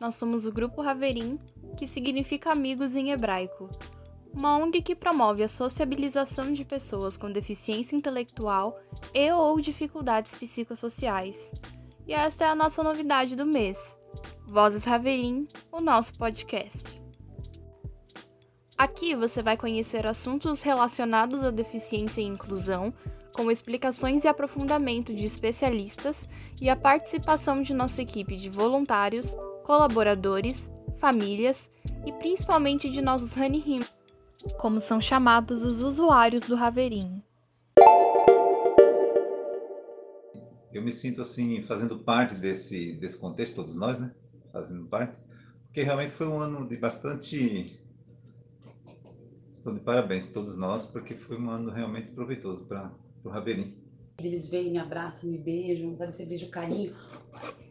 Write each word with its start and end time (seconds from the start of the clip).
nós 0.00 0.16
somos 0.16 0.46
o 0.46 0.52
Grupo 0.52 0.80
Raverim, 0.80 1.38
que 1.76 1.86
significa 1.86 2.52
amigos 2.52 2.96
em 2.96 3.10
hebraico, 3.10 3.68
uma 4.32 4.56
ONG 4.56 4.80
que 4.80 4.96
promove 4.96 5.42
a 5.42 5.48
sociabilização 5.48 6.52
de 6.52 6.64
pessoas 6.64 7.16
com 7.16 7.30
deficiência 7.30 7.96
intelectual 7.96 8.78
e 9.12 9.30
ou 9.32 9.60
dificuldades 9.60 10.34
psicossociais. 10.34 11.52
E 12.06 12.14
essa 12.14 12.44
é 12.44 12.48
a 12.48 12.54
nossa 12.54 12.82
novidade 12.82 13.36
do 13.36 13.46
mês, 13.46 13.96
Vozes 14.46 14.84
Raverim, 14.84 15.46
o 15.70 15.80
nosso 15.80 16.14
podcast. 16.14 17.01
Aqui 18.82 19.14
você 19.14 19.40
vai 19.44 19.56
conhecer 19.56 20.08
assuntos 20.08 20.60
relacionados 20.60 21.46
à 21.46 21.52
deficiência 21.52 22.20
e 22.20 22.24
inclusão, 22.24 22.92
com 23.32 23.48
explicações 23.48 24.24
e 24.24 24.26
aprofundamento 24.26 25.14
de 25.14 25.24
especialistas 25.24 26.28
e 26.60 26.68
a 26.68 26.74
participação 26.74 27.62
de 27.62 27.72
nossa 27.72 28.02
equipe 28.02 28.36
de 28.36 28.50
voluntários, 28.50 29.36
colaboradores, 29.62 30.72
famílias 30.98 31.70
e 32.04 32.12
principalmente 32.14 32.90
de 32.90 33.00
nossos 33.00 33.36
Honeyhim, 33.36 33.82
como 34.58 34.80
são 34.80 35.00
chamados 35.00 35.64
os 35.64 35.84
usuários 35.84 36.48
do 36.48 36.56
Raverim. 36.56 37.22
Eu 40.72 40.82
me 40.82 40.90
sinto 40.90 41.22
assim 41.22 41.62
fazendo 41.62 42.00
parte 42.00 42.34
desse 42.34 42.94
desse 42.94 43.20
contexto, 43.20 43.54
todos 43.54 43.76
nós, 43.76 44.00
né? 44.00 44.10
Fazendo 44.52 44.86
parte, 44.86 45.20
porque 45.66 45.84
realmente 45.84 46.10
foi 46.14 46.26
um 46.26 46.40
ano 46.40 46.68
de 46.68 46.76
bastante 46.76 47.80
Estou 49.62 49.74
de 49.74 49.78
parabéns 49.78 50.28
todos 50.28 50.56
nós, 50.56 50.86
porque 50.86 51.14
foi 51.14 51.38
um 51.38 51.48
ano 51.48 51.70
realmente 51.70 52.10
proveitoso 52.10 52.64
para 52.64 52.90
o 53.22 53.28
Raverim. 53.28 53.72
Eles 54.18 54.48
vêm, 54.48 54.72
me 54.72 54.78
abraçam, 54.78 55.30
me 55.30 55.38
beijam, 55.38 55.96
sabe? 55.96 56.10
Você 56.10 56.26
veja 56.26 56.46
o 56.46 56.50
carinho, 56.50 56.92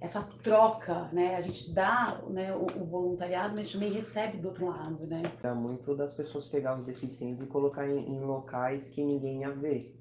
essa 0.00 0.20
troca, 0.42 1.08
né? 1.12 1.36
A 1.36 1.40
gente 1.40 1.70
dá 1.72 2.20
né, 2.28 2.52
o, 2.56 2.64
o, 2.64 2.84
voluntariado, 2.84 3.54
mas 3.54 3.70
também 3.70 3.92
recebe 3.92 4.38
do 4.38 4.48
outro 4.48 4.66
lado, 4.66 5.06
né? 5.06 5.22
É 5.44 5.54
muito 5.54 5.94
das 5.94 6.12
pessoas 6.12 6.48
pegar 6.48 6.76
os 6.76 6.82
deficientes 6.82 7.44
e 7.44 7.46
colocar 7.46 7.88
em, 7.88 8.16
em 8.16 8.20
locais 8.20 8.88
que 8.88 9.04
ninguém 9.04 9.42
ia 9.42 9.52
ver. 9.52 9.96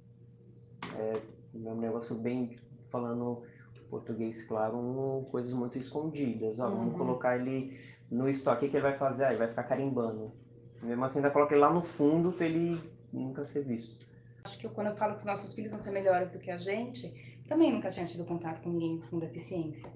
É, 0.98 1.22
é 1.54 1.70
um 1.70 1.80
negócio 1.80 2.16
bem, 2.16 2.56
falando 2.90 3.44
português 3.92 4.44
claro, 4.48 4.76
um, 4.76 5.24
coisas 5.26 5.54
muito 5.54 5.78
escondidas. 5.78 6.60
Ó, 6.60 6.68
uhum. 6.68 6.78
Vamos 6.78 6.98
colocar 6.98 7.38
ele 7.38 7.80
no 8.10 8.28
estoque, 8.28 8.66
o 8.66 8.70
que 8.72 8.76
ele 8.76 8.82
vai 8.82 8.98
fazer? 8.98 9.26
Aí 9.26 9.38
vai 9.38 9.48
ficar 9.48 9.66
carimbando. 9.66 10.34
Mesmo 10.82 11.06
assim, 11.06 11.20
ainda 11.20 11.32
coloca 11.32 11.54
ele 11.54 11.62
lá 11.62 11.74
no 11.74 11.82
fundo 11.82 12.32
para 12.32 12.46
ele 12.46 12.80
nunca 13.12 13.46
ser 13.48 13.64
visto. 13.64 14.06
Acho 14.44 14.60
que 14.60 14.70
quando 14.70 14.88
eu 14.88 14.96
falo 14.96 15.14
que 15.14 15.20
os 15.20 15.26
nossos 15.26 15.56
filhos 15.56 15.72
vão 15.72 15.80
ser 15.80 15.92
melhores 15.92 16.32
do 16.32 16.40
que 16.40 16.52
a 16.52 16.58
gente, 16.58 17.42
também 17.48 17.72
nunca 17.72 17.90
tinha 17.90 18.06
tido 18.06 18.26
contato 18.26 18.62
com 18.62 18.70
ninguém 18.70 19.02
com 19.10 19.18
deficiência. 19.18 19.92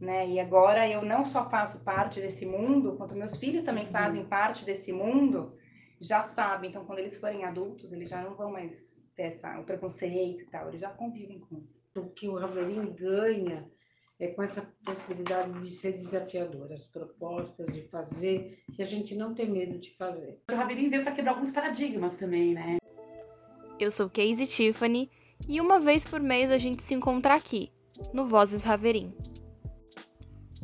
Né? 0.00 0.28
E 0.28 0.40
agora 0.40 0.88
eu 0.88 1.02
não 1.02 1.24
só 1.24 1.48
faço 1.48 1.84
parte 1.84 2.20
desse 2.20 2.44
mundo, 2.44 2.96
quanto 2.96 3.14
meus 3.14 3.36
filhos 3.36 3.62
também 3.62 3.86
fazem 3.86 4.22
uhum. 4.22 4.28
parte 4.28 4.64
desse 4.64 4.92
mundo, 4.92 5.56
já 6.00 6.22
sabem. 6.22 6.70
Então, 6.70 6.84
quando 6.84 6.98
eles 6.98 7.16
forem 7.18 7.44
adultos, 7.44 7.92
eles 7.92 8.08
já 8.08 8.20
não 8.20 8.34
vão 8.34 8.50
mais 8.50 9.04
ter 9.16 9.24
essa, 9.24 9.58
o 9.60 9.64
preconceito 9.64 10.42
e 10.42 10.46
tal, 10.46 10.68
eles 10.68 10.80
já 10.80 10.90
convivem 10.90 11.38
com 11.38 11.58
isso. 11.68 11.86
O 11.96 12.10
que 12.10 12.28
o 12.28 12.36
Raverim 12.36 12.92
ganha 12.92 13.70
é 14.18 14.28
com 14.28 14.42
essa 14.42 14.62
possibilidade 14.84 15.58
de 15.60 15.70
ser 15.70 15.92
desafiador, 15.92 16.72
as 16.72 16.86
propostas 16.86 17.72
de 17.74 17.82
fazer, 17.88 18.58
que 18.74 18.82
a 18.82 18.84
gente 18.84 19.14
não 19.14 19.34
tem 19.34 19.50
medo 19.50 19.78
de 19.78 19.94
fazer. 19.96 20.40
O 20.50 20.54
Raverim 20.54 20.88
veio 20.88 21.02
para 21.02 21.12
quebrar 21.12 21.32
alguns 21.32 21.50
paradigmas 21.50 22.16
também, 22.16 22.54
né? 22.54 22.78
Eu 23.78 23.90
sou 23.90 24.08
Casey 24.08 24.46
Tiffany 24.46 25.10
e 25.48 25.60
uma 25.60 25.80
vez 25.80 26.04
por 26.04 26.20
mês 26.20 26.50
a 26.50 26.58
gente 26.58 26.82
se 26.82 26.94
encontra 26.94 27.34
aqui, 27.34 27.72
no 28.12 28.26
Vozes 28.26 28.62
Raverim. 28.62 29.12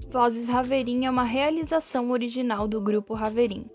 Vozes 0.09 0.49
Raverim 0.49 1.07
é 1.07 1.11
uma 1.11 1.25
realização 1.25 2.11
original 2.11 2.67
do 2.69 2.81
Grupo 2.81 3.15
Raverim. 3.15 3.67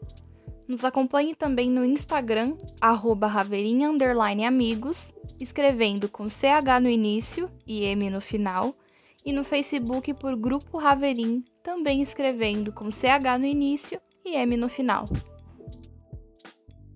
Nos 0.68 0.84
acompanhe 0.84 1.36
também 1.36 1.70
no 1.70 1.86
Instagram, 1.86 2.58
arroba 2.82 3.32
Amigos, 4.48 5.14
escrevendo 5.40 6.10
com 6.10 6.30
CH 6.30 6.82
no 6.82 6.90
início 6.90 7.52
e 7.68 7.84
M 7.84 8.10
no 8.10 8.20
final, 8.20 8.76
e 9.26 9.34
no 9.34 9.44
Facebook 9.44 10.14
por 10.14 10.36
Grupo 10.36 10.78
Raverim, 10.78 11.44
também 11.64 12.02
escrevendo 12.02 12.72
com 12.72 12.92
CH 12.92 13.40
no 13.40 13.46
início 13.46 14.00
e 14.24 14.36
M 14.36 14.56
no 14.56 14.70
final. 14.70 15.06